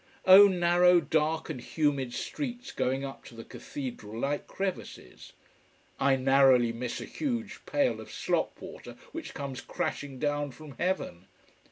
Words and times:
Oh 0.25 0.47
narrow, 0.47 0.99
dark, 0.99 1.47
and 1.51 1.61
humid 1.61 2.11
streets 2.11 2.71
going 2.71 3.05
up 3.05 3.23
to 3.25 3.35
the 3.35 3.43
Cathedral, 3.43 4.19
like 4.19 4.47
crevices. 4.47 5.33
I 5.99 6.15
narrowly 6.15 6.73
miss 6.73 6.99
a 7.01 7.05
huge 7.05 7.59
pail 7.67 8.01
of 8.01 8.11
slop 8.11 8.59
water 8.59 8.95
which 9.11 9.35
comes 9.35 9.61
crashing 9.61 10.17
down 10.17 10.53
from 10.53 10.71
heaven. 10.79 11.27